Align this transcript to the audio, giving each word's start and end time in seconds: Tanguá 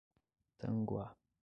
Tanguá 0.59 1.05